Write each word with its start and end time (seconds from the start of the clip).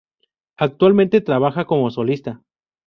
Actualmente 0.57 1.21
trabaja 1.21 1.65
como 1.65 1.91
solista. 1.91 2.41